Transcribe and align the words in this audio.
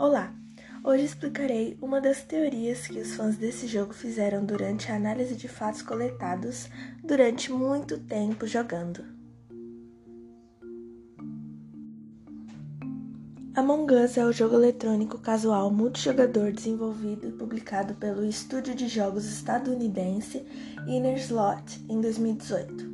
Olá! 0.00 0.34
Hoje 0.82 1.04
explicarei 1.04 1.76
uma 1.78 2.00
das 2.00 2.22
teorias 2.22 2.86
que 2.86 2.98
os 2.98 3.14
fãs 3.16 3.36
desse 3.36 3.66
jogo 3.66 3.92
fizeram 3.92 4.42
durante 4.46 4.90
a 4.90 4.96
análise 4.96 5.36
de 5.36 5.46
fatos 5.46 5.82
coletados 5.82 6.70
durante 7.04 7.52
muito 7.52 7.98
tempo 7.98 8.46
jogando. 8.46 9.19
Among 13.52 13.92
Us 13.92 14.16
é 14.16 14.24
o 14.24 14.30
jogo 14.30 14.54
eletrônico 14.54 15.18
casual 15.18 15.72
multijogador 15.72 16.52
desenvolvido 16.52 17.26
e 17.26 17.32
publicado 17.32 17.94
pelo 17.94 18.24
estúdio 18.24 18.76
de 18.76 18.86
jogos 18.86 19.24
estadunidense 19.24 20.46
Inner 20.86 21.18
Slot 21.18 21.84
em 21.88 22.00
2018. 22.00 22.88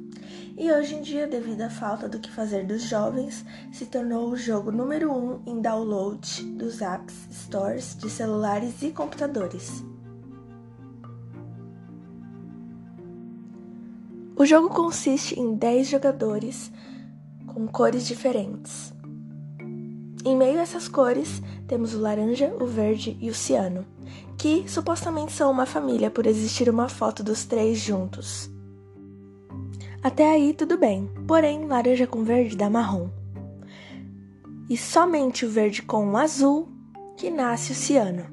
E 0.57 0.73
hoje 0.73 0.95
em 0.95 1.03
dia, 1.03 1.27
devido 1.27 1.61
à 1.61 1.69
falta 1.69 2.09
do 2.09 2.19
que 2.19 2.33
fazer 2.33 2.65
dos 2.67 2.85
jovens, 2.85 3.45
se 3.71 3.85
tornou 3.85 4.31
o 4.31 4.37
jogo 4.37 4.73
número 4.73 5.13
um 5.13 5.43
em 5.47 5.61
download 5.61 6.43
dos 6.53 6.81
apps 6.81 7.15
stores 7.31 7.95
de 7.95 8.09
celulares 8.09 8.81
e 8.81 8.93
computadores. 8.93 9.85
O 14.35 14.47
jogo 14.47 14.71
consiste 14.71 15.39
em 15.39 15.55
10 15.55 15.87
jogadores 15.87 16.73
com 17.47 17.67
cores 17.69 18.07
diferentes. 18.07 18.96
Em 20.27 20.35
meio 20.35 20.59
a 20.59 20.63
essas 20.63 20.89
cores, 20.89 21.41
temos 21.69 21.95
o 21.95 22.01
laranja, 22.01 22.53
o 22.61 22.67
verde 22.67 23.17
e 23.21 23.31
o 23.31 23.35
ciano, 23.35 23.87
que 24.37 24.69
supostamente 24.69 25.31
são 25.31 25.49
uma 25.53 25.65
família 25.65 26.11
por 26.11 26.27
existir 26.27 26.69
uma 26.69 26.89
foto 26.89 27.23
dos 27.23 27.45
três 27.45 27.79
juntos. 27.79 28.51
Até 30.03 30.29
aí 30.29 30.53
tudo 30.53 30.77
bem, 30.77 31.09
porém 31.29 31.67
laranja 31.67 32.09
com 32.09 32.25
verde 32.25 32.57
dá 32.57 32.69
marrom. 32.69 33.09
E 34.69 34.77
somente 34.77 35.47
o 35.47 35.49
verde 35.49 35.81
com 35.81 36.11
o 36.11 36.17
azul 36.17 36.69
que 37.17 37.31
nasce 37.31 37.71
o 37.71 37.77
ciano. 37.77 38.27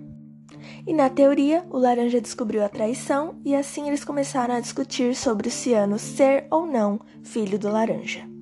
E 0.88 0.96
na 0.96 1.12
teoria, 1.12 1.64
o 1.70 1.78
laranja 1.78 2.20
descobriu 2.20 2.66
a 2.66 2.70
traição 2.70 3.36
e 3.46 3.56
assim 3.56 3.88
eles 3.88 4.04
começaram 4.04 4.56
a 4.56 4.60
discutir 4.60 5.16
sobre 5.16 5.48
o 5.48 5.52
ciano 5.52 6.00
ser 6.00 6.48
ou 6.50 6.66
não 6.66 7.00
filho 7.22 7.60
do 7.60 7.70
laranja. 7.70 8.33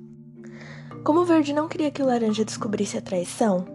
Como 1.03 1.21
o 1.21 1.25
verde 1.25 1.51
não 1.51 1.67
queria 1.67 1.89
que 1.89 2.01
o 2.01 2.05
laranja 2.05 2.45
descobrisse 2.45 2.97
a 2.97 3.01
traição, 3.01 3.65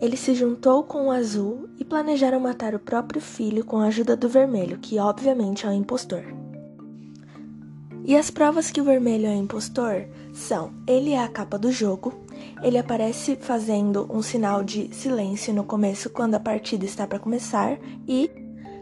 ele 0.00 0.16
se 0.16 0.34
juntou 0.34 0.84
com 0.84 1.06
o 1.06 1.10
azul 1.10 1.68
e 1.78 1.84
planejaram 1.84 2.38
matar 2.38 2.74
o 2.74 2.78
próprio 2.78 3.20
filho 3.20 3.64
com 3.64 3.78
a 3.78 3.86
ajuda 3.86 4.14
do 4.14 4.28
vermelho, 4.28 4.78
que 4.78 4.98
obviamente 4.98 5.64
é 5.64 5.70
o 5.70 5.72
impostor. 5.72 6.22
E 8.04 8.14
as 8.14 8.30
provas 8.30 8.70
que 8.70 8.82
o 8.82 8.84
vermelho 8.84 9.26
é 9.26 9.34
impostor 9.34 10.06
são: 10.34 10.74
ele 10.86 11.12
é 11.12 11.24
a 11.24 11.28
capa 11.28 11.58
do 11.58 11.72
jogo, 11.72 12.12
ele 12.62 12.76
aparece 12.76 13.36
fazendo 13.36 14.06
um 14.12 14.20
sinal 14.20 14.62
de 14.62 14.94
silêncio 14.94 15.54
no 15.54 15.64
começo 15.64 16.10
quando 16.10 16.34
a 16.34 16.40
partida 16.40 16.84
está 16.84 17.06
para 17.06 17.18
começar 17.18 17.78
e 18.06 18.30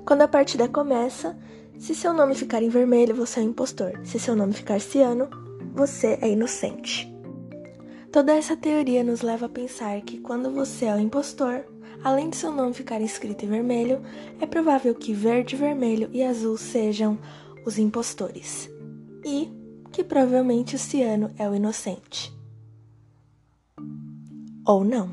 quando 0.04 0.22
a 0.22 0.28
partida 0.28 0.66
começa, 0.66 1.38
se 1.78 1.94
seu 1.94 2.12
nome 2.12 2.34
ficar 2.34 2.60
em 2.60 2.68
vermelho, 2.68 3.14
você 3.14 3.38
é 3.38 3.44
impostor. 3.44 3.92
Se 4.02 4.18
seu 4.18 4.34
nome 4.34 4.52
ficar 4.52 4.80
ciano, 4.80 5.28
você 5.72 6.18
é 6.20 6.28
inocente. 6.28 7.11
Toda 8.12 8.34
essa 8.34 8.54
teoria 8.54 9.02
nos 9.02 9.22
leva 9.22 9.46
a 9.46 9.48
pensar 9.48 9.98
que 10.02 10.18
quando 10.18 10.50
você 10.50 10.84
é 10.84 10.94
o 10.94 11.00
impostor, 11.00 11.64
além 12.04 12.28
de 12.28 12.36
seu 12.36 12.52
nome 12.52 12.74
ficar 12.74 13.00
escrito 13.00 13.46
em 13.46 13.48
vermelho, 13.48 14.02
é 14.38 14.44
provável 14.44 14.94
que 14.94 15.14
verde, 15.14 15.56
vermelho 15.56 16.10
e 16.12 16.22
azul 16.22 16.58
sejam 16.58 17.18
os 17.64 17.78
impostores. 17.78 18.68
E 19.24 19.50
que 19.90 20.04
provavelmente 20.04 20.76
o 20.76 20.78
ciano 20.78 21.30
é 21.38 21.48
o 21.48 21.54
inocente. 21.54 22.30
Ou 24.66 24.84
não. 24.84 25.10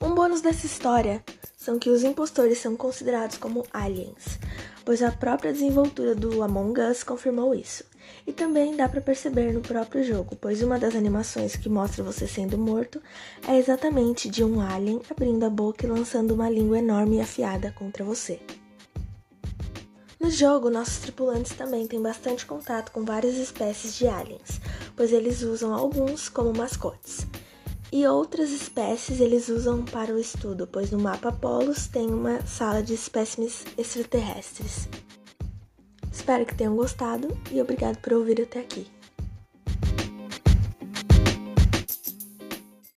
Um 0.00 0.12
bônus 0.12 0.40
dessa 0.40 0.66
história 0.66 1.22
são 1.62 1.78
que 1.78 1.88
os 1.88 2.02
impostores 2.02 2.58
são 2.58 2.74
considerados 2.74 3.36
como 3.36 3.64
aliens, 3.72 4.36
pois 4.84 5.00
a 5.00 5.12
própria 5.12 5.52
desenvoltura 5.52 6.12
do 6.12 6.42
Among 6.42 6.80
Us 6.80 7.04
confirmou 7.04 7.54
isso. 7.54 7.84
E 8.26 8.32
também 8.32 8.74
dá 8.74 8.88
para 8.88 9.00
perceber 9.00 9.52
no 9.52 9.60
próprio 9.60 10.02
jogo, 10.02 10.34
pois 10.34 10.60
uma 10.60 10.76
das 10.76 10.96
animações 10.96 11.54
que 11.54 11.68
mostra 11.68 12.02
você 12.02 12.26
sendo 12.26 12.58
morto 12.58 13.00
é 13.46 13.56
exatamente 13.56 14.28
de 14.28 14.42
um 14.42 14.60
alien 14.60 15.00
abrindo 15.08 15.44
a 15.44 15.50
boca 15.50 15.86
e 15.86 15.88
lançando 15.88 16.34
uma 16.34 16.50
língua 16.50 16.80
enorme 16.80 17.18
e 17.18 17.20
afiada 17.20 17.70
contra 17.70 18.04
você. 18.04 18.40
No 20.18 20.32
jogo, 20.32 20.68
nossos 20.68 20.98
tripulantes 20.98 21.52
também 21.52 21.86
têm 21.86 22.02
bastante 22.02 22.44
contato 22.44 22.90
com 22.90 23.04
várias 23.04 23.36
espécies 23.36 23.94
de 23.96 24.08
aliens, 24.08 24.60
pois 24.96 25.12
eles 25.12 25.42
usam 25.42 25.72
alguns 25.72 26.28
como 26.28 26.52
mascotes 26.52 27.24
e 27.92 28.06
outras 28.06 28.50
espécies 28.50 29.20
eles 29.20 29.50
usam 29.50 29.84
para 29.84 30.14
o 30.14 30.18
estudo, 30.18 30.66
pois 30.66 30.90
no 30.90 30.98
mapa 30.98 31.30
Polos 31.30 31.86
tem 31.86 32.06
uma 32.06 32.40
sala 32.46 32.82
de 32.82 32.94
espécimes 32.94 33.66
extraterrestres. 33.76 34.88
Espero 36.10 36.46
que 36.46 36.54
tenham 36.54 36.74
gostado 36.74 37.28
e 37.50 37.60
obrigado 37.60 37.98
por 37.98 38.14
ouvir 38.14 38.40
até 38.40 38.60
aqui. 38.60 38.86